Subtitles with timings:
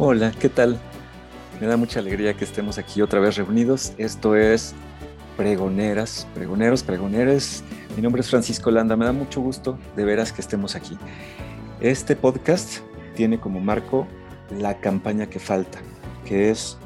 [0.00, 0.78] Hola, ¿qué tal?
[1.60, 3.94] Me da mucha alegría que estemos aquí otra vez reunidos.
[3.98, 4.72] Esto es
[5.36, 7.64] Pregoneras, Pregoneros, Pregoneres.
[7.96, 8.94] Mi nombre es Francisco Landa.
[8.94, 10.96] Me da mucho gusto de veras que estemos aquí.
[11.80, 12.78] Este podcast
[13.16, 14.06] tiene como marco
[14.56, 15.80] la campaña que falta,
[16.24, 16.78] que es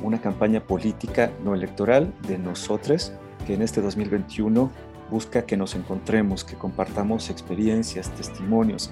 [0.00, 3.12] una campaña política no electoral de nosotros,
[3.48, 4.70] que en este 2021
[5.10, 8.90] busca que nos encontremos, que compartamos experiencias, testimonios,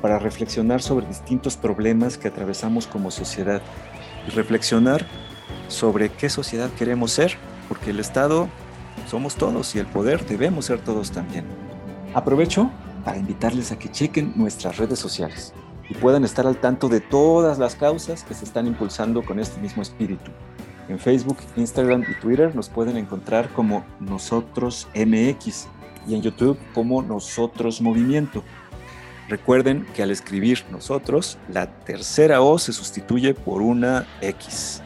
[0.00, 3.60] para reflexionar sobre distintos problemas que atravesamos como sociedad
[4.26, 5.04] y reflexionar
[5.68, 7.36] sobre qué sociedad queremos ser,
[7.68, 8.48] porque el Estado
[9.06, 11.44] somos todos y el poder debemos ser todos también.
[12.14, 12.70] Aprovecho
[13.04, 15.52] para invitarles a que chequen nuestras redes sociales
[15.88, 19.60] y puedan estar al tanto de todas las causas que se están impulsando con este
[19.60, 20.30] mismo espíritu.
[20.88, 25.68] En Facebook, Instagram y Twitter nos pueden encontrar como Nosotros MX
[26.08, 28.42] y en YouTube como Nosotros Movimiento.
[29.28, 34.82] Recuerden que al escribir nosotros, la tercera O se sustituye por una X.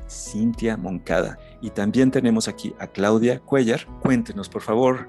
[0.10, 3.86] Cintia Moncada y también tenemos aquí a Claudia Cuellar.
[4.02, 5.08] Cuéntenos, por favor,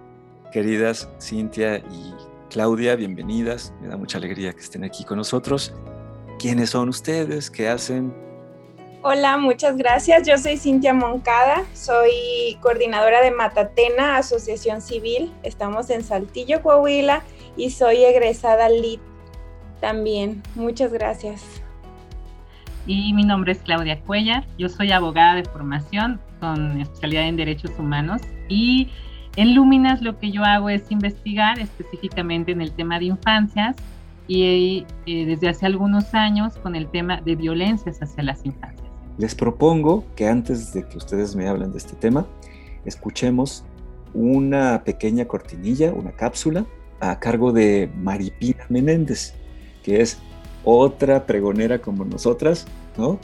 [0.53, 2.14] queridas Cintia y
[2.50, 3.72] Claudia, bienvenidas.
[3.81, 5.75] Me da mucha alegría que estén aquí con nosotros.
[6.38, 7.50] ¿Quiénes son ustedes?
[7.50, 8.27] ¿Qué hacen?
[9.00, 10.26] Hola, muchas gracias.
[10.26, 15.32] Yo soy Cintia Moncada, soy coordinadora de Matatena, Asociación Civil.
[15.44, 17.22] Estamos en Saltillo, Coahuila
[17.56, 19.00] y soy egresada LIT
[19.81, 20.42] también.
[20.56, 21.62] Muchas gracias.
[22.88, 27.70] Y mi nombre es Claudia Cuellar, yo soy abogada de formación con especialidad en derechos
[27.78, 28.88] humanos y
[29.37, 33.76] en Luminas lo que yo hago es investigar específicamente en el tema de infancias
[34.26, 38.88] y eh, desde hace algunos años con el tema de violencias hacia las infancias.
[39.18, 42.26] Les propongo que antes de que ustedes me hablen de este tema,
[42.84, 43.64] escuchemos
[44.14, 46.64] una pequeña cortinilla, una cápsula
[47.00, 49.34] a cargo de Maripina Menéndez,
[49.82, 50.18] que es
[50.64, 53.18] otra pregonera como nosotras, ¿no?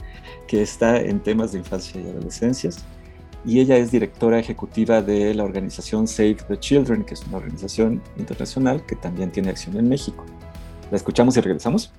[0.47, 2.83] que está en temas de infancia y adolescencias.
[3.45, 8.01] Y ella es directora ejecutiva de la organización Save the Children, que es una organización
[8.17, 10.25] internacional que también tiene acción en México.
[10.91, 11.93] ¿La escuchamos y regresamos?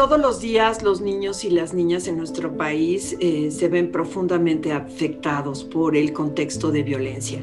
[0.00, 4.72] Todos los días los niños y las niñas en nuestro país eh, se ven profundamente
[4.72, 7.38] afectados por el contexto de violencia.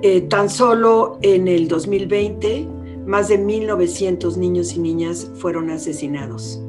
[0.00, 2.68] Eh, tan solo en el 2020,
[3.04, 6.62] más de 1.900 niños y niñas fueron asesinados.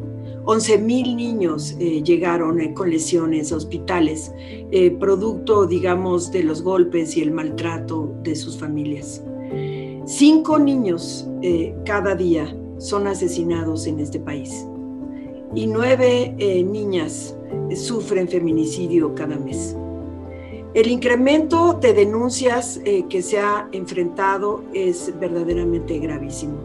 [0.45, 4.31] 11.000 niños eh, llegaron con lesiones a hospitales,
[4.99, 9.23] producto, digamos, de los golpes y el maltrato de sus familias.
[10.07, 11.27] Cinco niños
[11.85, 14.65] cada día son asesinados en este país
[15.55, 17.35] y nueve eh, niñas
[17.75, 19.75] sufren feminicidio cada mes.
[20.73, 26.57] El incremento de denuncias eh, que se ha enfrentado es verdaderamente gravísimo.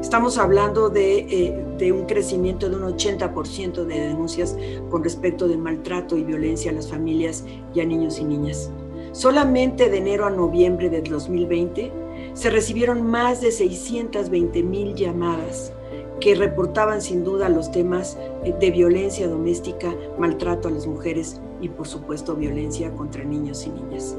[0.00, 4.56] Estamos hablando de, eh, de, un crecimiento de un 80% de denuncias
[4.90, 7.44] con respecto de maltrato y violencia a las familias
[7.74, 8.70] y a niños y niñas.
[9.12, 11.90] Solamente de enero a noviembre del 2020
[12.34, 15.72] se recibieron más de 620 mil llamadas
[16.20, 21.86] que reportaban sin duda los temas de violencia doméstica, maltrato a las mujeres y por
[21.86, 24.16] supuesto violencia contra niños y niñas.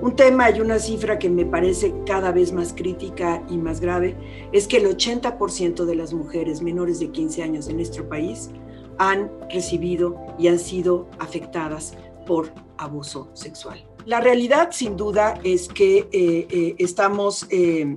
[0.00, 4.16] Un tema y una cifra que me parece cada vez más crítica y más grave
[4.50, 8.50] es que el 80% de las mujeres menores de 15 años en nuestro país
[8.98, 11.94] han recibido y han sido afectadas
[12.26, 13.84] por abuso sexual.
[14.04, 16.08] La realidad sin duda es que eh,
[16.50, 17.94] eh, estamos eh,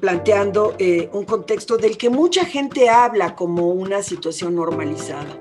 [0.00, 0.76] planteando
[1.12, 5.40] un contexto del que mucha gente habla como una situación normalizada.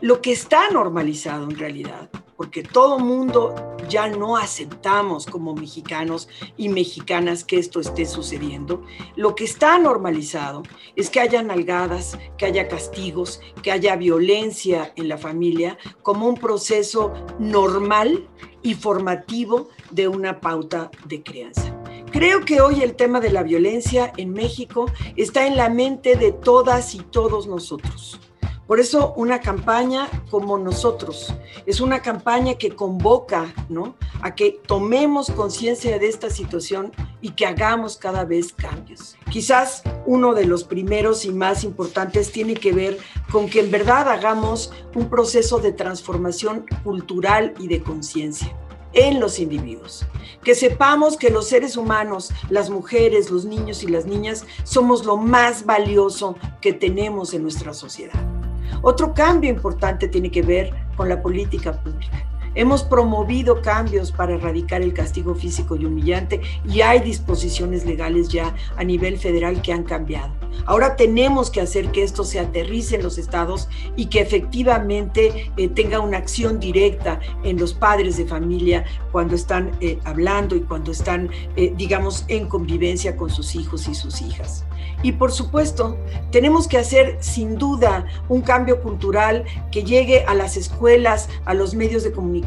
[0.00, 3.54] Lo que está normalizado en realidad porque todo mundo
[3.88, 8.82] ya no aceptamos como mexicanos y mexicanas que esto esté sucediendo.
[9.16, 10.62] Lo que está normalizado
[10.96, 16.36] es que haya nalgadas, que haya castigos, que haya violencia en la familia como un
[16.36, 18.28] proceso normal
[18.62, 21.83] y formativo de una pauta de crianza.
[22.14, 26.30] Creo que hoy el tema de la violencia en México está en la mente de
[26.30, 28.20] todas y todos nosotros.
[28.68, 31.34] Por eso una campaña como nosotros
[31.66, 33.96] es una campaña que convoca ¿no?
[34.22, 39.16] a que tomemos conciencia de esta situación y que hagamos cada vez cambios.
[39.28, 42.96] Quizás uno de los primeros y más importantes tiene que ver
[43.32, 48.56] con que en verdad hagamos un proceso de transformación cultural y de conciencia
[48.94, 50.06] en los individuos.
[50.42, 55.16] Que sepamos que los seres humanos, las mujeres, los niños y las niñas, somos lo
[55.16, 58.20] más valioso que tenemos en nuestra sociedad.
[58.82, 62.23] Otro cambio importante tiene que ver con la política pública.
[62.56, 68.54] Hemos promovido cambios para erradicar el castigo físico y humillante y hay disposiciones legales ya
[68.76, 70.32] a nivel federal que han cambiado.
[70.66, 75.68] Ahora tenemos que hacer que esto se aterrice en los estados y que efectivamente eh,
[75.68, 80.92] tenga una acción directa en los padres de familia cuando están eh, hablando y cuando
[80.92, 84.64] están, eh, digamos, en convivencia con sus hijos y sus hijas.
[85.02, 85.98] Y por supuesto,
[86.30, 91.74] tenemos que hacer sin duda un cambio cultural que llegue a las escuelas, a los
[91.74, 92.43] medios de comunicación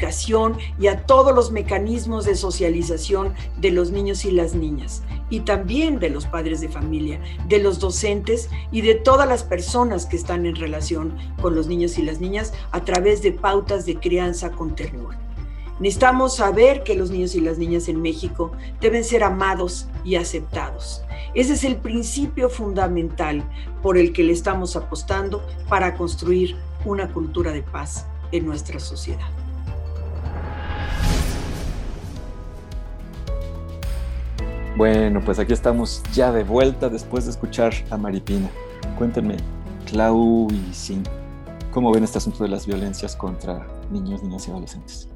[0.80, 6.00] y a todos los mecanismos de socialización de los niños y las niñas, y también
[6.00, 10.46] de los padres de familia, de los docentes y de todas las personas que están
[10.46, 14.76] en relación con los niños y las niñas a través de pautas de crianza con
[14.76, 15.20] ternura.
[15.80, 18.52] Necesitamos saber que los niños y las niñas en México
[18.82, 21.04] deben ser amados y aceptados.
[21.36, 23.44] Ese es el principio fundamental
[23.84, 29.47] por el que le estamos apostando para construir una cultura de paz en nuestra sociedad.
[34.78, 38.48] Bueno, pues aquí estamos ya de vuelta después de escuchar a Maripina.
[38.96, 39.38] Cuéntenme,
[39.90, 41.02] Clau y Sin,
[41.72, 45.10] ¿cómo ven este asunto de las violencias contra niños, niñas y adolescentes?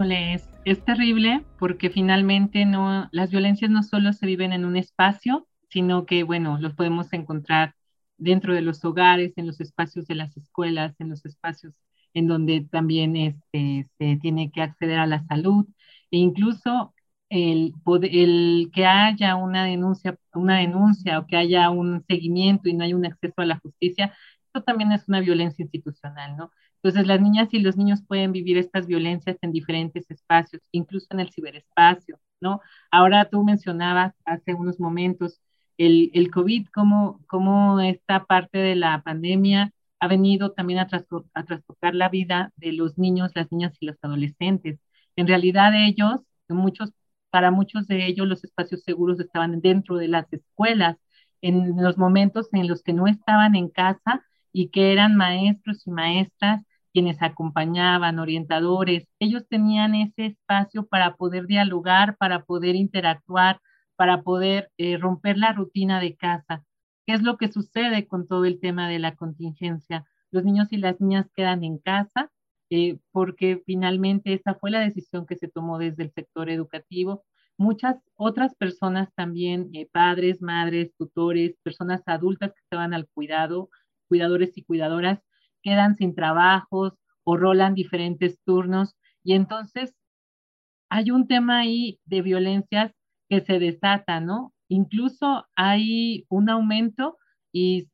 [0.00, 5.46] es, es terrible porque finalmente no, las violencias no solo se viven en un espacio,
[5.68, 7.76] sino que, bueno, los podemos encontrar
[8.18, 11.72] dentro de los hogares, en los espacios de las escuelas, en los espacios
[12.14, 15.66] en donde también este, se tiene que acceder a la salud
[16.10, 16.94] e incluso
[17.28, 22.96] el, que haya una denuncia, una denuncia o que haya un seguimiento y no haya
[22.96, 24.14] un acceso a la justicia,
[24.46, 26.50] esto también es una violencia institucional, ¿no?
[26.82, 31.20] Entonces, las niñas y los niños pueden vivir estas violencias en diferentes espacios, incluso en
[31.20, 32.60] el ciberespacio, ¿no?
[32.90, 35.40] Ahora tú mencionabas hace unos momentos
[35.78, 40.88] el, el COVID, cómo, cómo esta parte de la pandemia ha venido también a,
[41.34, 44.78] a trastocar la vida de los niños, las niñas y los adolescentes.
[45.16, 46.92] En realidad ellos, muchos,
[47.36, 50.96] para muchos de ellos los espacios seguros estaban dentro de las escuelas,
[51.42, 54.24] en los momentos en los que no estaban en casa
[54.54, 56.64] y que eran maestros y maestras
[56.94, 63.60] quienes acompañaban, orientadores, ellos tenían ese espacio para poder dialogar, para poder interactuar,
[63.96, 66.64] para poder eh, romper la rutina de casa.
[67.06, 70.06] ¿Qué es lo que sucede con todo el tema de la contingencia?
[70.30, 72.30] Los niños y las niñas quedan en casa
[72.70, 77.24] eh, porque finalmente esa fue la decisión que se tomó desde el sector educativo.
[77.58, 83.70] Muchas otras personas también, eh, padres, madres, tutores, personas adultas que estaban al cuidado,
[84.08, 85.20] cuidadores y cuidadoras,
[85.62, 86.94] quedan sin trabajos
[87.24, 88.94] o rolan diferentes turnos.
[89.24, 89.94] Y entonces
[90.90, 92.92] hay un tema ahí de violencias
[93.28, 94.52] que se desata, ¿no?
[94.68, 97.18] Incluso hay un aumento
[97.52, 97.88] y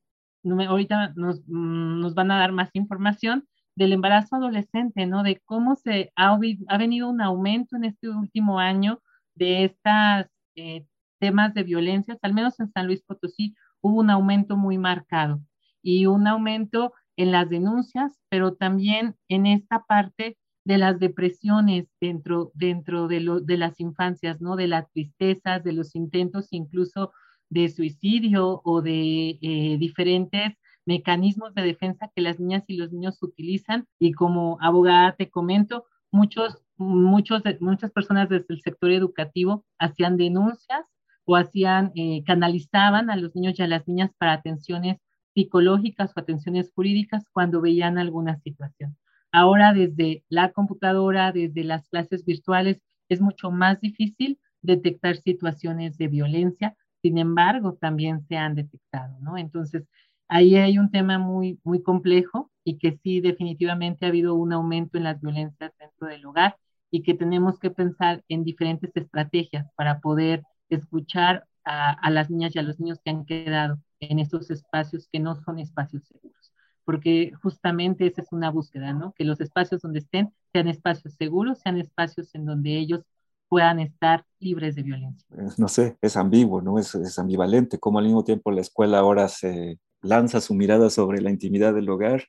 [0.45, 5.23] ahorita nos, mm, nos, van a dar más información del embarazo adolescente, ¿no?
[5.23, 6.39] De cómo se ha,
[6.69, 9.01] ha venido un aumento en este último año
[9.35, 10.27] de estos
[10.57, 10.87] eh,
[11.19, 15.41] temas de violencias, al menos en San Luis Potosí hubo un aumento muy marcado
[15.83, 22.53] y un aumento en las denuncias, pero también en esta parte de las depresiones dentro,
[22.55, 24.57] dentro de, las infancias, ¿no?
[24.57, 27.13] De las tristezas, de los intentos incluso
[27.51, 30.55] de suicidio o de eh, diferentes
[30.87, 33.87] mecanismos de defensa que las niñas y los niños utilizan.
[33.99, 40.85] Y como abogada te comento, muchos, muchos, muchas personas desde el sector educativo hacían denuncias
[41.25, 44.99] o hacían, eh, canalizaban a los niños y a las niñas para atenciones
[45.35, 48.97] psicológicas o atenciones jurídicas cuando veían alguna situación.
[49.35, 56.09] ahora desde la computadora, desde las clases virtuales, es mucho más difícil detectar situaciones de
[56.09, 59.37] violencia, sin embargo, también se han detectado, ¿no?
[59.37, 59.89] Entonces,
[60.33, 64.97] ahí hay un tema muy, muy complejo y que sí, definitivamente ha habido un aumento
[64.97, 66.57] en las violencias dentro del hogar
[66.91, 72.59] y que tenemos que pensar en diferentes estrategias para poder escuchar a, las niñas y
[72.59, 76.53] a los niños que han quedado en estos espacios que no son espacios seguros,
[76.85, 79.13] porque justamente esa es una búsqueda, ¿no?
[79.13, 83.03] Que los espacios donde estén sean espacios seguros, sean espacios en donde ellos
[83.49, 85.27] puedan estar libres de violencia.
[85.59, 86.79] No sé, es ambiguo, ¿no?
[86.79, 91.21] Es, es ambivalente, como al mismo tiempo la escuela ahora se lanza su mirada sobre
[91.21, 92.25] la intimidad del hogar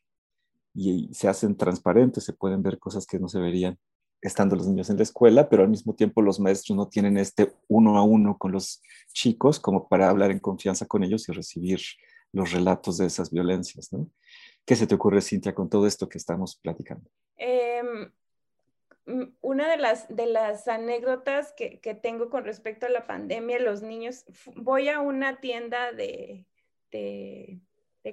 [0.73, 3.77] y se hacen transparentes, se pueden ver cosas que no se verían
[4.21, 7.51] estando los niños en la escuela, pero al mismo tiempo los maestros no tienen este
[7.67, 11.81] uno a uno con los chicos como para hablar en confianza con ellos y recibir
[12.31, 14.09] los relatos de esas violencias, ¿no?
[14.65, 17.09] ¿Qué se te ocurre, Cintia, con todo esto que estamos platicando?
[17.35, 18.09] Em,
[19.41, 23.81] una de las, de las anécdotas que, que, tengo con respecto a la pandemia, los
[23.81, 24.23] niños,
[24.55, 26.47] voy a una tienda de,
[26.93, 27.59] de,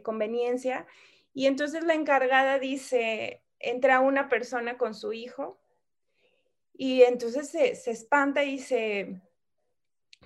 [0.03, 0.87] conveniencia
[1.35, 5.61] y entonces la encargada dice, entra una persona con su hijo
[6.75, 9.21] y entonces se, se espanta y dice,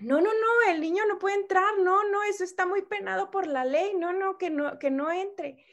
[0.00, 3.46] no, no, no, el niño no puede entrar, no, no, eso está muy penado por
[3.46, 5.64] la ley, no, no, que no, que no entre.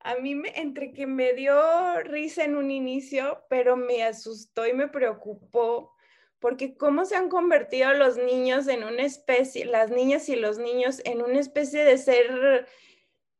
[0.00, 4.74] A mí me, entre que me dio risa en un inicio, pero me asustó y
[4.74, 5.93] me preocupó,
[6.44, 11.00] porque cómo se han convertido los niños en una especie, las niñas y los niños
[11.06, 12.68] en una especie de ser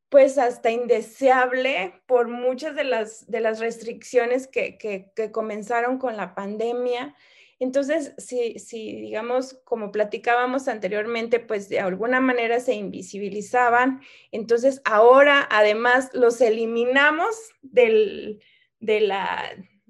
[0.08, 6.34] pues hasta indeseable por muchas de las, de las restricciones que, que, comenzaron con la
[6.34, 7.14] pandemia.
[7.58, 14.00] Entonces, si, si, digamos, como platicábamos anteriormente, pues de alguna manera se invisibilizaban,
[14.32, 18.40] entonces ahora además los eliminamos del,
[18.80, 19.44] de la,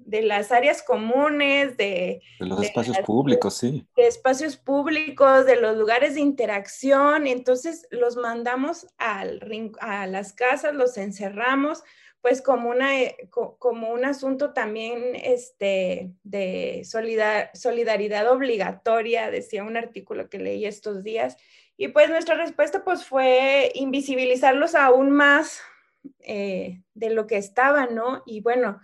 [0.05, 3.85] de las áreas comunes, de, de los espacios públicos, sí.
[3.95, 7.27] De espacios públicos, de los lugares de interacción.
[7.27, 9.41] Entonces los mandamos al,
[9.79, 11.83] a las casas, los encerramos,
[12.21, 20.29] pues como, una, eh, como un asunto también este, de solidaridad obligatoria, decía un artículo
[20.29, 21.37] que leí estos días.
[21.77, 25.61] Y pues nuestra respuesta pues fue invisibilizarlos aún más
[26.19, 28.23] eh, de lo que estaban, ¿no?
[28.25, 28.79] Y bueno,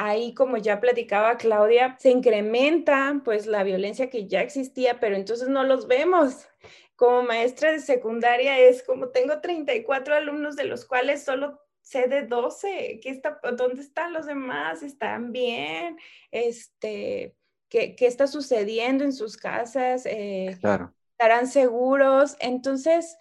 [0.00, 5.48] ahí, como ya platicaba Claudia, se incrementa pues la violencia que ya existía, pero entonces
[5.48, 6.48] no los vemos.
[6.96, 12.22] Como maestra de secundaria es como tengo 34 alumnos de los cuales solo sé de
[12.22, 13.00] 12.
[13.02, 14.82] ¿Qué está, ¿Dónde están los demás?
[14.82, 15.98] ¿Están bien?
[16.30, 17.36] Este,
[17.68, 20.06] ¿qué, qué está sucediendo en sus casas?
[20.06, 20.94] Eh, claro.
[21.10, 22.36] ¿Estarán seguros?
[22.40, 23.18] Entonces,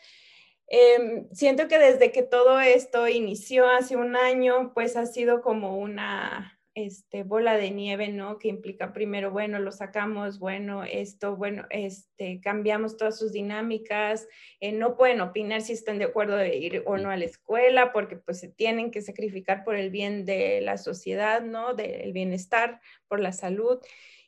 [0.67, 5.77] em, siento que desde que todo esto inició hace un año, pues ha sido como
[5.77, 8.38] una este, bola de nieve, ¿no?
[8.38, 14.27] Que implica primero, bueno, lo sacamos, bueno, esto, bueno, este, cambiamos todas sus dinámicas,
[14.59, 17.91] eh, no pueden opinar si están de acuerdo de ir o no a la escuela,
[17.91, 21.73] porque pues se tienen que sacrificar por el bien de la sociedad, ¿no?
[21.73, 23.79] Del bienestar, por la salud.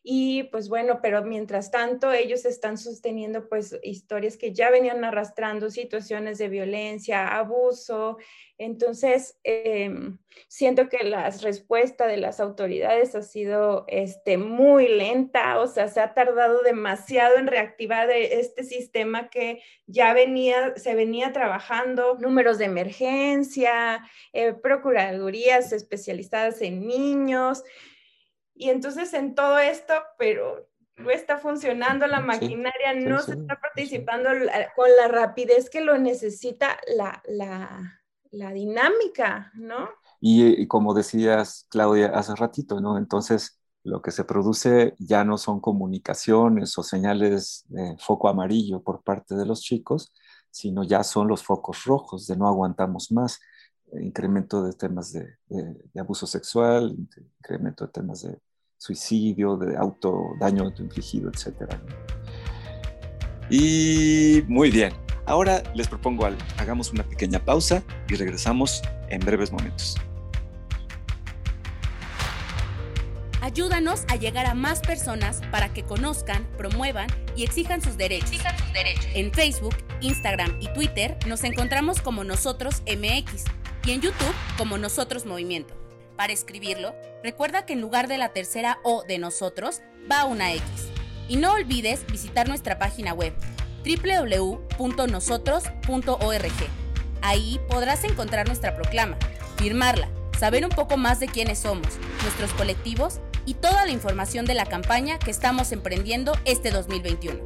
[0.04, 5.70] Y pues bueno, pero mientras tanto ellos están sosteniendo pues historias que ya venían arrastrando,
[5.70, 8.18] situaciones de violencia, abuso.
[8.58, 10.18] Entonces, em,
[10.48, 16.00] siento que la respuesta de las autoridades ha sido este, muy lenta, o sea, se
[16.00, 22.66] ha tardado demasiado en reactivar este sistema que ya venía, se venía trabajando, números de
[22.66, 24.04] emergencia,
[24.34, 27.64] eh, procuradurías especializadas en niños.
[28.62, 34.30] Y entonces en todo esto, pero no está funcionando la maquinaria, no se está participando
[34.76, 39.90] con la rapidez que lo necesita la, la, dinámica, ¿no?
[40.20, 43.00] Y, como decías, Claudia, hace ratito, ¿no?
[43.00, 49.02] Entonces, lo que se produce ya no son comunicaciones o señales de foco amarillo por
[49.02, 50.14] parte de los chicos,
[50.52, 53.40] sino ya son los focos rojos de no aguantamos más,
[54.00, 56.96] incremento de temas de, de abuso sexual,
[57.40, 58.38] incremento de temas de
[58.82, 61.76] suicidio, de auto, daño autoinfligido, etc.
[63.48, 64.92] Y muy bien,
[65.28, 66.42] ahora les propongo algo.
[66.58, 69.98] Hagamos una pequeña pausa y regresamos en breves momentos.
[73.42, 78.32] Ayúdanos a llegar a más personas para que conozcan, promuevan y exijan sus derechos.
[78.32, 79.06] Exijan sus derechos.
[79.14, 83.46] En Facebook, Instagram y Twitter nos encontramos como Nosotros MX
[83.86, 85.81] y en YouTube como Nosotros Movimiento.
[86.22, 90.64] Para escribirlo, recuerda que en lugar de la tercera O de nosotros, va una X.
[91.28, 93.34] Y no olvides visitar nuestra página web
[93.84, 96.70] www.nosotros.org.
[97.24, 99.18] Ahí podrás encontrar nuestra proclama,
[99.58, 100.10] firmarla,
[100.40, 101.88] saber un poco más de quiénes somos,
[102.22, 107.40] nuestros colectivos y toda la información de la campaña que estamos emprendiendo este 2021.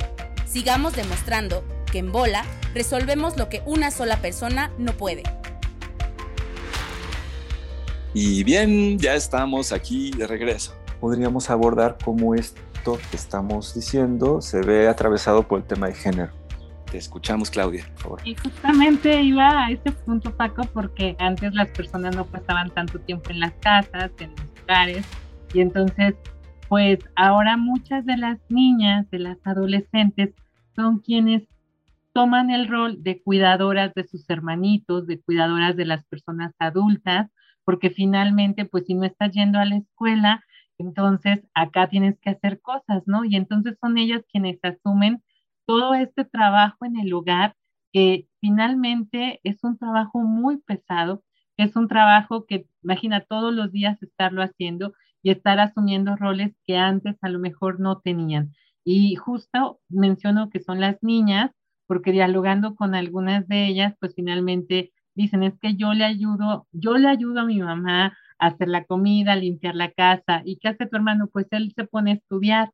[0.46, 5.24] Sigamos demostrando que en Bola resolvemos lo que una sola persona no puede.
[8.17, 10.74] Y bien, ya estamos aquí de regreso.
[11.01, 16.31] Podríamos abordar cómo esto que estamos diciendo se ve atravesado por el tema de género.
[16.89, 18.22] Te escuchamos, Claudia, por favor.
[18.24, 23.31] Y justamente iba a ese punto, Paco, porque antes las personas no pasaban tanto tiempo
[23.31, 25.05] en las casas, en los hogares,
[25.53, 26.15] y entonces,
[26.69, 30.34] pues ahora muchas de las niñas, de las adolescentes,
[30.74, 31.43] son quienes
[32.13, 37.29] toman el rol de cuidadoras de sus hermanitos, de cuidadoras de las personas adultas,
[37.65, 40.43] porque finalmente, pues si no estás yendo a la escuela,
[40.77, 43.25] entonces acá tienes que hacer cosas, ¿no?
[43.25, 45.24] Y entonces son ellas quienes asumen
[45.65, 47.55] todo este trabajo en el hogar,
[47.91, 51.24] que finalmente es un trabajo muy pesado,
[51.57, 54.93] es un trabajo que, imagina, todos los días estarlo haciendo
[55.24, 58.53] y estar asumiendo roles que antes a lo mejor no tenían.
[58.84, 61.51] Y justo menciono que son las niñas,
[61.88, 66.98] porque dialogando con algunas de ellas, pues finalmente dicen, es que yo le ayudo, yo
[66.98, 70.41] le ayudo a mi mamá a hacer la comida, a limpiar la casa.
[70.45, 71.27] ¿Y qué hace tu hermano?
[71.31, 72.72] Pues él se pone a estudiar.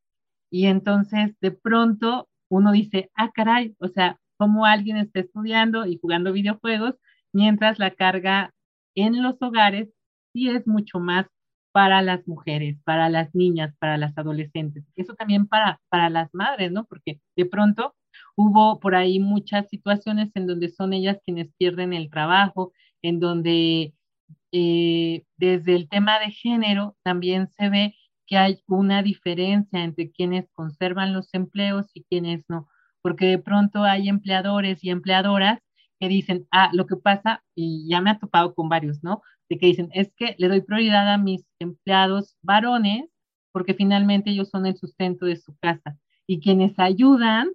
[0.51, 5.99] Y entonces de pronto uno dice, ah, caray, o sea, como alguien está estudiando y
[6.01, 6.95] jugando videojuegos,
[7.33, 8.53] mientras la carga
[8.95, 9.89] en los hogares
[10.33, 11.27] sí es mucho más
[11.71, 14.83] para las mujeres, para las niñas, para las adolescentes.
[14.95, 16.85] Eso también para, para las madres, ¿no?
[16.85, 17.95] Porque de pronto
[18.35, 23.93] Hubo por ahí muchas situaciones en donde son ellas quienes pierden el trabajo, en donde
[24.51, 27.95] eh, desde el tema de género también se ve
[28.27, 32.67] que hay una diferencia entre quienes conservan los empleos y quienes no,
[33.01, 35.59] porque de pronto hay empleadores y empleadoras
[35.99, 39.21] que dicen, ah, lo que pasa, y ya me ha topado con varios, ¿no?
[39.49, 43.11] De que dicen, es que le doy prioridad a mis empleados varones
[43.51, 45.97] porque finalmente ellos son el sustento de su casa
[46.27, 47.49] y quienes ayudan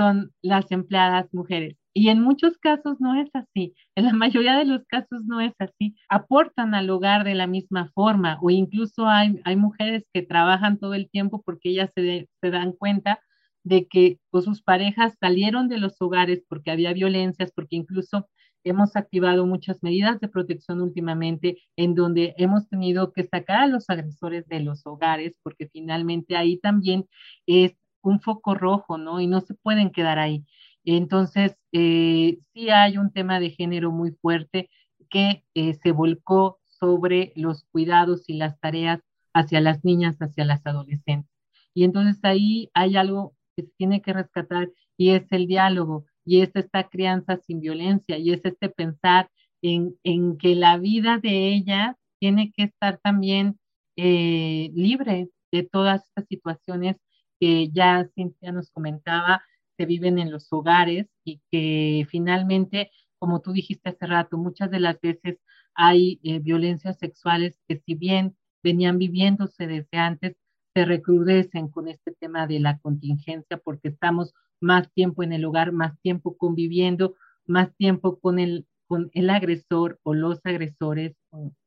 [0.00, 1.76] son las empleadas mujeres.
[1.92, 3.74] Y en muchos casos no es así.
[3.94, 5.94] En la mayoría de los casos no es así.
[6.08, 10.94] Aportan al hogar de la misma forma o incluso hay, hay mujeres que trabajan todo
[10.94, 13.20] el tiempo porque ellas se, se dan cuenta
[13.62, 18.26] de que pues, sus parejas salieron de los hogares porque había violencias, porque incluso
[18.64, 23.88] hemos activado muchas medidas de protección últimamente en donde hemos tenido que sacar a los
[23.90, 27.06] agresores de los hogares porque finalmente ahí también
[27.46, 29.20] es un foco rojo, ¿no?
[29.20, 30.44] Y no se pueden quedar ahí.
[30.84, 34.70] Entonces, eh, sí hay un tema de género muy fuerte
[35.10, 39.00] que eh, se volcó sobre los cuidados y las tareas
[39.34, 41.30] hacia las niñas, hacia las adolescentes.
[41.74, 46.42] Y entonces ahí hay algo que se tiene que rescatar y es el diálogo, y
[46.42, 49.30] es esta crianza sin violencia, y es este pensar
[49.62, 53.58] en, en que la vida de ella tiene que estar también
[53.96, 56.96] eh, libre de todas estas situaciones
[57.40, 59.42] que ya Cintia nos comentaba,
[59.76, 64.80] se viven en los hogares y que finalmente, como tú dijiste hace rato, muchas de
[64.80, 65.38] las veces
[65.74, 70.36] hay eh, violencias sexuales que si bien venían viviéndose desde antes,
[70.74, 75.72] se recrudecen con este tema de la contingencia porque estamos más tiempo en el hogar,
[75.72, 77.14] más tiempo conviviendo,
[77.46, 81.16] más tiempo con el, con el agresor o los agresores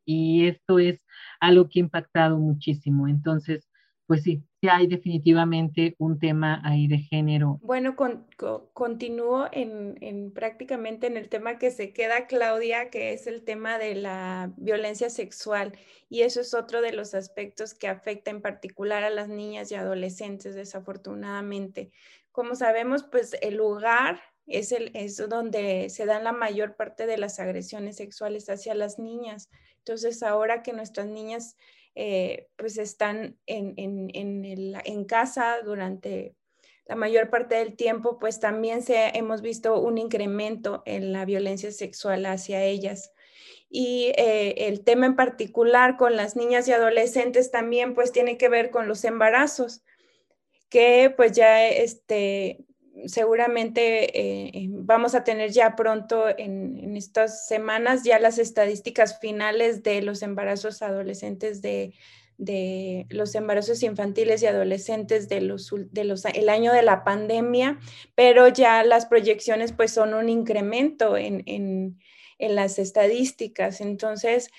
[0.06, 1.06] y esto es
[1.40, 3.08] algo que ha impactado muchísimo.
[3.08, 3.68] Entonces,
[4.06, 7.60] pues sí, hay definitivamente un tema ahí de género.
[7.62, 7.96] Bueno,
[8.74, 13.96] continúo en, prácticamente en el tema que se queda Claudia, que es el tema de
[13.96, 15.78] la violencia sexual.
[16.10, 19.76] Y eso es otro de los aspectos que afecta en particular a las niñas y
[19.76, 21.92] adolescentes, desafortunadamente.
[22.32, 27.18] Como sabemos, pues el lugar es, el, es donde se dan la mayor parte de
[27.18, 29.50] las agresiones sexuales hacia las niñas.
[29.78, 31.56] Entonces, ahora que nuestras niñas
[31.96, 36.36] eh, pues están en, en, casa durante
[36.86, 41.72] la mayor parte del tiempo, pues también se, hemos visto un incremento en la violencia
[41.72, 43.12] sexual hacia ellas.
[43.70, 48.50] Y eh, el tema en particular con las niñas y adolescentes también pues tiene que
[48.50, 49.84] ver con los embarazos,
[50.70, 52.66] que pues ya este,
[53.06, 60.02] seguramente eh, vamos a tener ya pronto en, estas semanas ya las estadísticas finales de
[60.02, 61.94] los embarazos adolescentes de,
[63.10, 65.42] los embarazos infantiles y adolescentes de
[66.50, 67.80] año de la pandemia,
[68.16, 71.98] pero ya las proyecciones pues son un incremento en,
[72.40, 73.80] las estadísticas.
[73.80, 74.52] Entonces,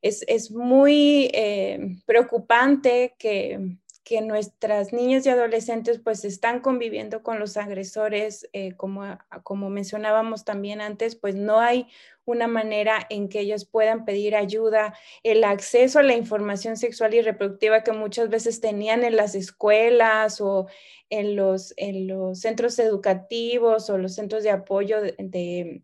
[0.00, 7.56] es, muy eh, preocupante que que nuestras niñas y adolescentes pues están conviviendo con los
[7.56, 11.88] agresores, eh, como, como mencionábamos también antes, pues no hay
[12.26, 17.22] una manera en que ellas puedan pedir ayuda, el acceso a la información sexual y
[17.22, 20.66] reproductiva que muchas veces tenían en las escuelas o
[21.08, 25.82] en los, en los centros educativos o los centros de apoyo de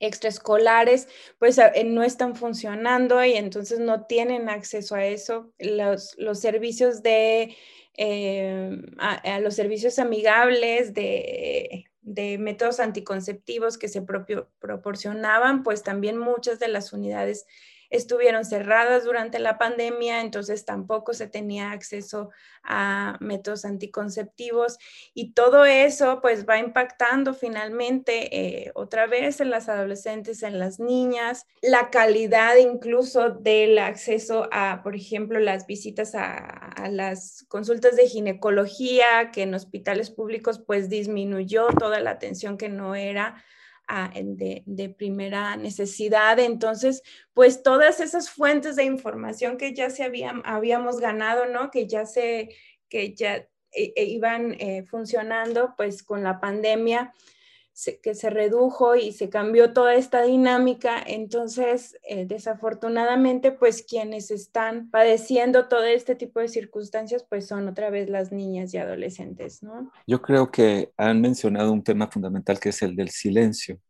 [0.00, 5.52] extraescolares pues no están funcionando y entonces no tienen acceso a eso.
[5.58, 7.56] Los, los servicios de,
[7.96, 16.58] eh, a, los servicios amigables de, de métodos anticonceptivos que se proporcionaban, pues también muchas
[16.58, 17.46] de las unidades
[17.90, 22.30] estuvieron cerradas durante la pandemia, entonces tampoco se tenía acceso
[22.62, 24.78] a métodos anticonceptivos
[25.12, 30.80] y todo eso pues va impactando finalmente eh, otra vez en las adolescentes, en las
[30.80, 37.96] niñas, la calidad incluso del acceso a, por ejemplo, las visitas a, a las consultas
[37.96, 43.44] de ginecología que en hospitales públicos pues disminuyó toda la atención que no era
[44.22, 46.38] de, primera necesidad.
[46.38, 51.70] Entonces, pues todas esas fuentes de información que ya se habían, habíamos ganado, ¿no?
[51.70, 52.50] Que ya se,
[52.88, 53.36] que ya
[53.72, 57.12] eh, eh, iban eh, funcionando, pues con la pandemia,
[58.02, 61.02] que se redujo y se cambió toda esta dinámica.
[61.04, 67.90] Entonces, eh, desafortunadamente, pues quienes están padeciendo todo este tipo de circunstancias, pues son otra
[67.90, 69.90] vez las niñas y adolescentes, ¿no?
[70.06, 73.80] Yo creo que han mencionado un tema fundamental que es el del silencio.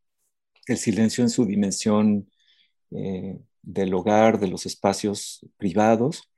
[0.66, 2.30] El silencio en su dimensión
[2.90, 6.30] eh, del hogar, de los espacios privados,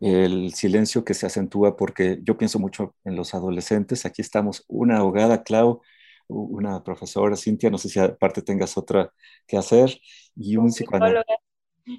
[0.00, 4.06] el silencio que se acentúa porque yo pienso mucho en los adolescentes.
[4.06, 5.80] Aquí estamos, una abogada, Clau,
[6.28, 9.12] una profesora, Cintia, no sé si aparte tengas otra
[9.46, 9.98] que hacer,
[10.36, 11.34] y un psicoanalista.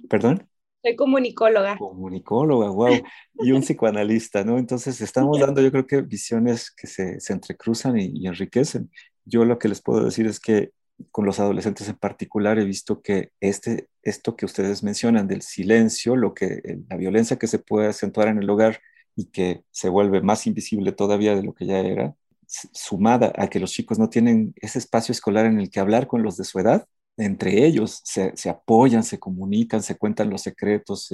[0.10, 0.50] ¿Perdón?
[0.86, 1.78] Soy comunicóloga.
[1.78, 3.02] Comunicóloga, wow.
[3.40, 4.60] Y un psicoanalista, ¿no?
[4.60, 8.92] Entonces estamos dando, yo creo que visiones que se, se entrecruzan y, enriquecen.
[9.26, 10.72] Yo lo que les puedo decir es que
[11.12, 16.16] con los adolescentes en particular he visto que este, esto que ustedes mencionan del silencio,
[16.16, 18.80] lo que, la violencia que se puede acentuar en el hogar
[19.16, 22.16] y que se vuelve más invisible todavía de lo que ya era,
[22.48, 26.24] sumada a que los chicos no tienen ese espacio escolar en el que hablar con
[26.24, 31.10] los de su edad, entre ellos se, apoyan, se comunican, se cuentan los secretos,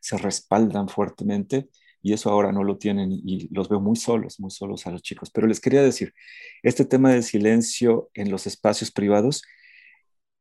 [0.00, 1.68] se, respaldan fuertemente
[2.02, 5.02] y eso ahora no lo tienen y, los veo muy solos, muy solos a los
[5.02, 5.30] chicos.
[5.30, 6.14] Pero les quería decir,
[6.62, 9.42] este tema del silencio en los espacios privados,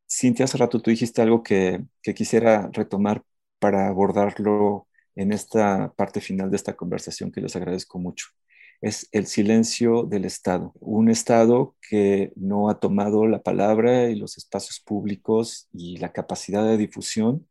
[0.10, 3.24] Cintia, hace rato tú dijiste algo que, que quisiera retomar
[3.60, 8.28] para abordarlo en esta parte final de esta conversación que les agradezco mucho
[8.82, 10.74] es el silencio del Estado.
[10.80, 16.66] Un Estado que no ha tomado la palabra y los espacios públicos y la capacidad
[16.66, 17.48] de difusión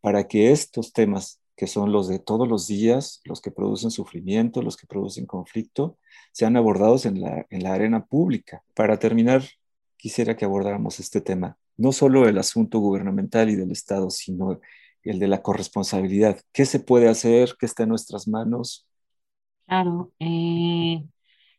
[0.00, 4.62] para que estos temas, que son los de todos los días, los que producen sufrimiento,
[4.62, 5.98] los que producen conflicto,
[6.32, 8.62] sean abordados en la, en la arena pública.
[8.74, 9.42] Para terminar,
[9.96, 14.60] quisiera que abordáramos este tema, no solo el asunto gubernamental y del Estado, sino
[15.04, 16.40] el de la corresponsabilidad.
[16.52, 17.56] ¿Qué se puede hacer?
[17.58, 18.86] ¿Qué está en nuestras manos?
[19.66, 21.04] Claro, eh,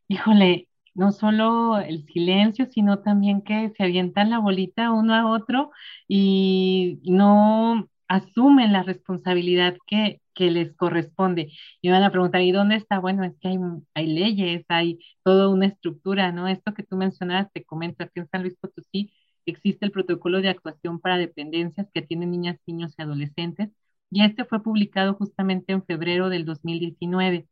[0.07, 5.71] híjole, no solo el silencio, sino también que se avientan la bolita uno a otro
[6.07, 11.51] y no asumen la responsabilidad que, que les corresponde.
[11.81, 12.99] Y van a preguntar, ¿y dónde está?
[12.99, 13.57] Bueno, es que hay,
[13.95, 16.47] hay leyes, hay toda una estructura, ¿no?
[16.47, 19.13] Esto que tú mencionabas, te comento, aquí en San Luis Potosí
[19.45, 23.69] existe el protocolo de actuación para dependencias que tienen niñas, niños y adolescentes,
[24.11, 27.47] y este fue publicado justamente en febrero del 2019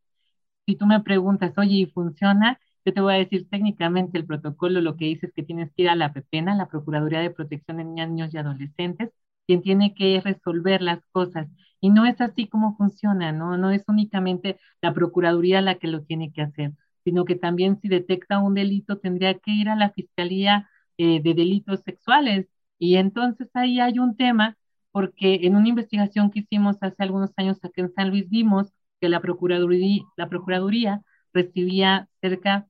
[0.72, 2.60] si tú me preguntas, oye, ¿y funciona?
[2.86, 5.84] Yo te voy a decir técnicamente el protocolo lo que dice es que tienes que
[5.84, 9.12] ir a la PEPENA, la Procuraduría de Protección de Niños y Adolescentes,
[9.48, 11.50] quien tiene que resolver las cosas.
[11.82, 13.58] Y no es así como funciona, ¿no?
[13.58, 16.72] No es únicamente la Procuraduría la que lo tiene que hacer,
[17.04, 21.34] sino que también si detecta un delito tendría que ir a la Fiscalía eh, de
[21.34, 22.48] Delitos Sexuales.
[22.80, 24.58] Y entonces ahí hay un tema,
[24.92, 29.10] porque en una investigación que hicimos hace algunos años aquí en San Luis vimos que
[29.10, 31.02] la Procuraduría,
[31.34, 32.68] recibía cerca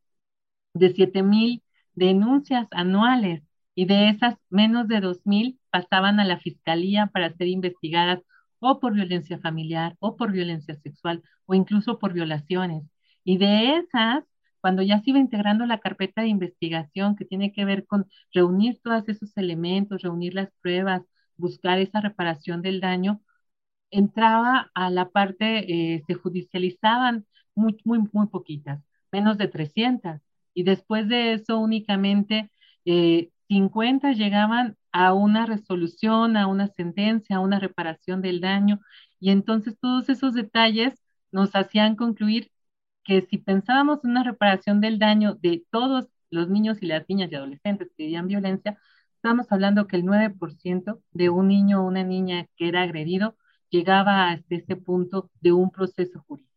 [0.73, 1.63] de 7 mil
[1.93, 3.43] denuncias anuales
[3.75, 8.21] y de esas menos de 2 mil pasaban a la Fiscalía para ser investigadas
[8.59, 12.83] o por violencia familiar o por violencia sexual o incluso por violaciones.
[13.23, 14.23] Y de esas,
[14.61, 18.79] cuando ya se iba integrando la carpeta de investigación que tiene que ver con reunir
[18.83, 21.01] todos esos elementos, reunir las pruebas,
[21.37, 23.21] buscar esa reparación del daño,
[23.91, 27.25] entraba a la parte, eh, se judicializaban
[27.55, 30.21] muy, muy, muy poquitas, menos de 300.
[30.53, 32.51] Y después de eso únicamente
[32.85, 38.81] 50 eh, llegaban a una resolución, a una sentencia, a una reparación del daño.
[39.19, 40.95] Y entonces todos esos detalles
[41.31, 42.51] nos hacían concluir
[43.03, 47.31] que si pensábamos en una reparación del daño de todos los niños y las niñas
[47.31, 48.77] y adolescentes que vivían violencia,
[49.15, 53.35] estamos hablando que el 9% de un niño o una niña que era agredido
[53.71, 56.51] llegaba hasta ese punto de un proceso jurídico.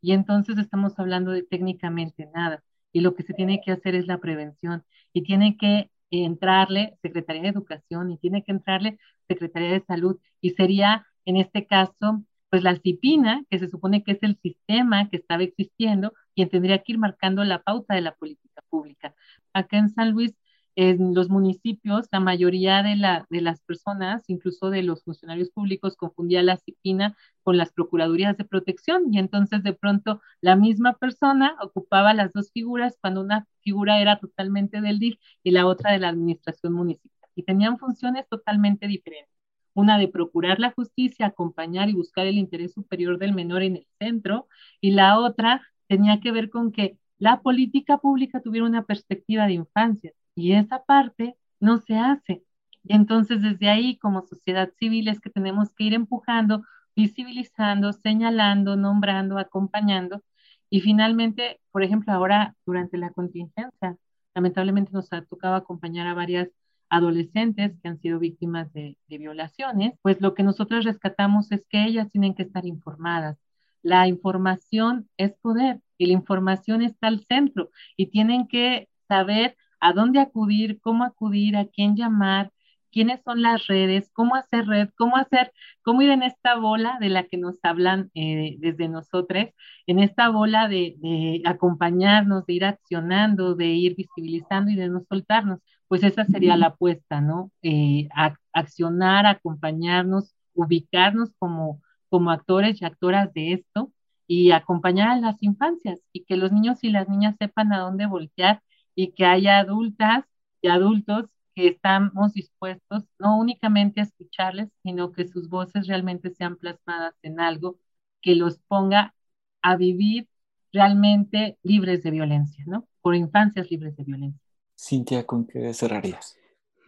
[0.00, 2.62] Y entonces estamos hablando de técnicamente nada.
[2.92, 4.84] Y lo que se tiene que hacer es la prevención.
[5.12, 10.18] Y tiene que entrarle Secretaría de Educación y tiene que entrarle Secretaría de Salud.
[10.40, 15.08] Y sería, en este caso, pues la CIPINA, que se supone que es el sistema
[15.10, 19.14] que estaba existiendo, quien tendría que ir marcando la pauta de la política pública.
[19.52, 20.34] Acá en San Luis
[20.80, 25.96] en los municipios, la mayoría de, la, de las personas, incluso de los funcionarios públicos,
[25.96, 31.56] confundía la CIPINA con las procuradurías de protección y entonces de pronto la misma persona
[31.60, 35.98] ocupaba las dos figuras cuando una figura era totalmente del DIF y la otra de
[35.98, 39.34] la administración municipal y tenían funciones totalmente diferentes.
[39.74, 43.86] Una de procurar la justicia, acompañar y buscar el interés superior del menor en el
[43.98, 44.46] centro
[44.80, 49.54] y la otra tenía que ver con que la política pública tuviera una perspectiva de
[49.54, 52.44] infancia y esa parte no se hace.
[52.84, 56.62] Y entonces desde ahí, como sociedad civil, es que tenemos que ir empujando,
[56.94, 60.22] visibilizando, señalando, nombrando, acompañando.
[60.70, 63.96] Y finalmente, por ejemplo, ahora durante la contingencia,
[64.34, 66.48] lamentablemente nos ha tocado acompañar a varias
[66.88, 71.84] adolescentes que han sido víctimas de, de, violaciones, pues lo que nosotros rescatamos es que
[71.84, 73.38] ellas tienen que estar informadas.
[73.82, 79.92] La información es poder y la información está al centro y tienen que saber a
[79.92, 82.52] dónde acudir, cómo acudir, a quién llamar,
[82.90, 87.08] quiénes son las redes, cómo hacer red, cómo hacer, cómo ir en esta bola de
[87.08, 89.46] la que nos hablan eh, desde nosotros,
[89.86, 95.60] en esta bola de, acompañarnos, de ir accionando, de ir visibilizando y de no soltarnos.
[95.88, 97.50] Pues esa sería la apuesta, ¿no?
[97.62, 98.08] Eh,
[98.52, 103.92] accionar, acompañarnos, ubicarnos como, como actores y actoras de esto
[104.26, 108.06] y acompañar a las infancias y que los niños y las niñas sepan a dónde
[108.06, 108.62] voltear
[108.98, 110.24] y que haya adultas
[110.60, 116.56] y adultos que estamos dispuestos no únicamente a escucharles, sino que sus voces realmente sean
[116.56, 117.78] plasmadas en algo
[118.20, 119.14] que los ponga
[119.62, 120.26] a vivir
[120.72, 122.88] realmente libres de violencia, ¿no?
[123.00, 124.42] Por infancias libres de violencia.
[124.76, 126.36] Cintia, ¿con qué cerrarías?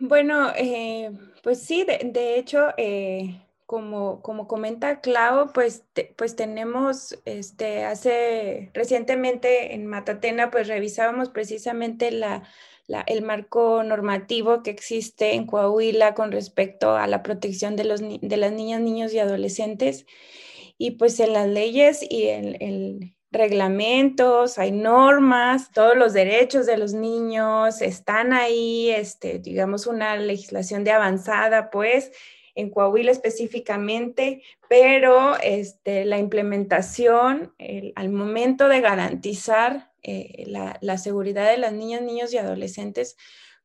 [0.00, 1.12] Bueno, eh,
[1.44, 3.40] pues sí, de, hecho, eh,
[3.70, 5.84] como, como comenta Clau, pues,
[6.16, 12.42] pues tenemos, este, hace recientemente en Matatena, pues revisábamos precisamente la,
[13.06, 18.36] el marco normativo que existe en Coahuila con respecto a la protección de, los, de
[18.36, 20.04] las niñas, niños y adolescentes.
[20.76, 26.76] Y pues en las leyes y en el reglamentos, hay normas, todos los derechos de
[26.76, 32.10] los niños están ahí, este, digamos, una legislación de avanzada, pues,
[32.54, 37.54] en Coahuila específicamente, pero este, la implementación
[37.94, 43.16] al momento de garantizar eh, la, seguridad de las niñas, niños y adolescentes,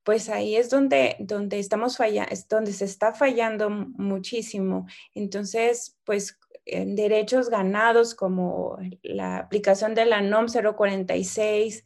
[0.04, 4.86] pues ahí es donde, donde estamos fallando, es donde se está fallando muchísimo.
[5.14, 11.86] Entonces, pues en derechos ganados como la aplicación de la NOM 046,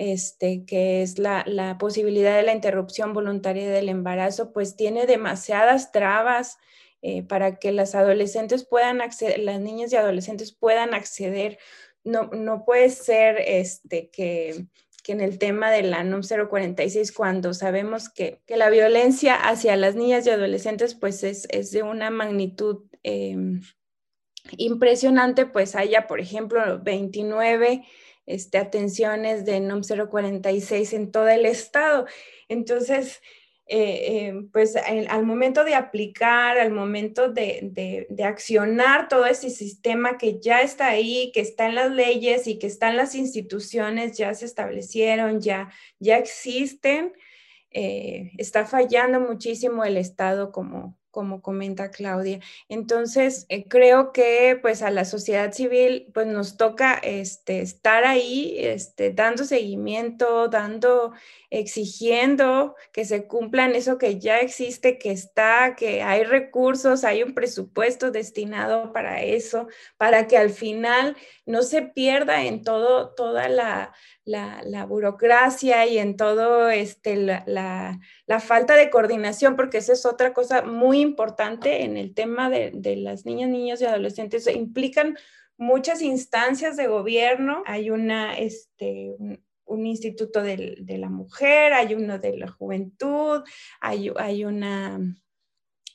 [0.00, 6.56] este, que es la, posibilidad de la interrupción voluntaria del embarazo, pues tiene demasiadas trabas
[7.02, 11.58] eh, para que las adolescentes puedan acceder, las niñas y adolescentes puedan acceder.
[12.02, 14.68] No, no puede ser este, que,
[15.06, 20.26] en el tema de la NUM 046, cuando sabemos que, la violencia hacia las niñas
[20.26, 23.60] y adolescentes pues es, de una magnitud em,
[24.56, 27.84] impresionante, pues haya, por ejemplo, 29
[28.34, 32.06] este, atenciones de NOM 046 en todo el estado.
[32.48, 33.20] Entonces,
[33.72, 40.18] eh, eh, pues al momento de aplicar, al momento de, de, accionar todo ese sistema
[40.18, 44.34] que ya está ahí, que está en las leyes y que están las instituciones, ya
[44.34, 47.12] se establecieron, ya, ya existen,
[47.70, 52.40] eh, está fallando muchísimo el Estado como, como comenta Claudia.
[52.68, 58.56] Entonces, eh, creo que pues a la sociedad civil pues nos toca este, estar ahí,
[58.58, 61.12] este, dando seguimiento, dando,
[61.50, 67.34] exigiendo que se cumplan eso que ya existe, que está, que hay recursos, hay un
[67.34, 73.92] presupuesto destinado para eso, para que al final no se pierda en todo, toda la,
[74.30, 78.00] la, burocracia y en todo este, la,
[78.40, 83.26] falta de coordinación, porque esa es otra cosa muy importante en el tema de, las
[83.26, 84.46] niñas, niños y adolescentes.
[84.46, 85.16] Implican
[85.56, 87.62] muchas instancias de gobierno.
[87.66, 89.14] Hay una, este,
[89.64, 93.42] un, instituto de, la mujer, hay uno de la juventud,
[93.80, 95.00] hay, hay una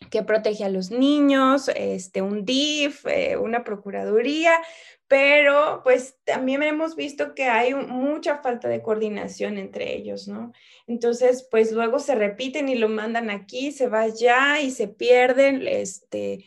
[0.10, 4.54] que protege a los niños, este, un DIF, eh, una procuraduría,
[5.08, 10.52] pero pues también hemos visto que hay mucha falta de coordinación entre ellos, ¿no?
[10.88, 15.68] Entonces, pues luego se repiten y lo mandan aquí, se va allá y se pierden,
[15.68, 16.46] este,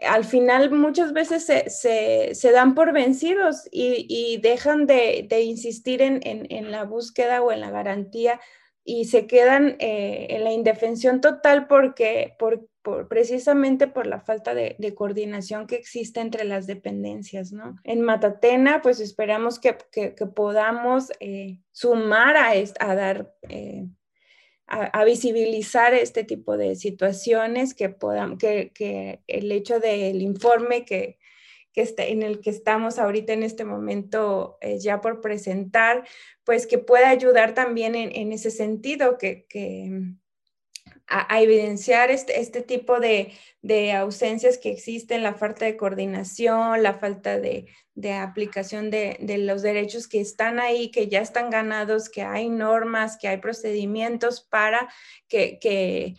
[0.00, 7.42] al final muchas veces se, dan por vencidos y, dejan de, insistir en, la búsqueda
[7.42, 8.40] o en la garantía
[8.82, 12.69] y se quedan eh, en la indefensión total porque, por,
[13.08, 17.76] precisamente por la falta de, coordinación que existe entre las dependencias, ¿no?
[17.84, 19.74] En Matatena, pues esperamos que,
[20.34, 23.34] podamos eh, sumar a, a dar...
[23.48, 23.86] Eh,
[24.70, 31.18] a, visibilizar este tipo de situaciones, que, podamos, que, el hecho del informe que,
[31.72, 36.06] que está, en el que estamos ahorita en este momento eh, ya por presentar,
[36.44, 39.46] pues que pueda ayudar también en, ese sentido, que,
[41.10, 43.32] a, evidenciar este, este tipo de,
[43.92, 47.66] ausencias que existen, la falta de coordinación, la falta de,
[48.14, 53.28] aplicación de, los derechos que están ahí, que ya están ganados, que hay normas, que
[53.28, 54.88] hay procedimientos para
[55.28, 56.16] que, que,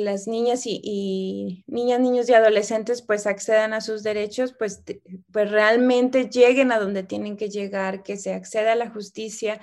[0.00, 4.82] las niñas y, niñas, niños y adolescentes pues accedan a sus derechos, pues,
[5.32, 9.60] pues realmente lleguen a donde tienen que llegar, que se acceda a la justicia.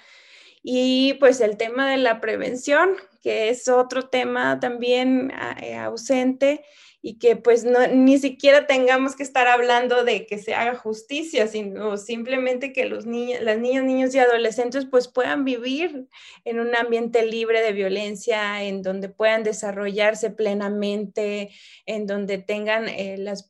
[0.62, 6.64] Y pues el tema de la prevención, que es otro tema también ah, eh, ausente
[7.06, 11.48] y que pues no, ni siquiera tengamos que estar hablando de que se haga justicia,
[11.48, 16.08] sino simplemente que los las niñas, niños y adolescentes pues puedan vivir
[16.46, 21.52] en un ambiente libre de violencia, en donde puedan desarrollarse plenamente,
[21.86, 23.50] en donde tengan eh, las,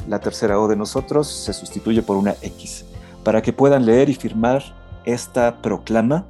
[0.07, 2.85] La tercera O de nosotros se sustituye por una X,
[3.23, 4.63] para que puedan leer y firmar
[5.05, 6.25] esta proclama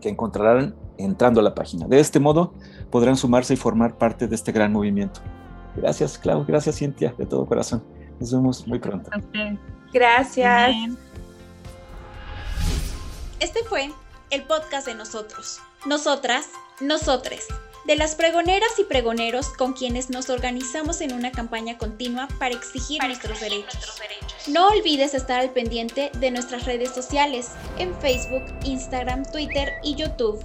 [0.00, 1.86] que encontrarán entrando a la página.
[1.86, 2.52] De este modo
[2.90, 5.20] podrán sumarse y formar parte de este gran movimiento.
[5.76, 6.44] Gracias, Clau.
[6.44, 7.82] Gracias, Cintia, de todo corazón.
[8.18, 9.10] Nos vemos muy pronto.
[9.92, 10.74] Gracias.
[13.40, 13.92] Este fue
[14.30, 15.60] el podcast de nosotros.
[15.86, 16.48] Nosotras,
[16.80, 17.46] nosotres.
[17.88, 23.02] De las pregoneras y pregoneros con quienes nos organizamos en una campaña continua para exigir,
[23.02, 23.98] nuestros, derechos.
[24.46, 30.44] No olvides estar al pendiente de nuestras redes sociales en Facebook, Instagram, Twitter y YouTube.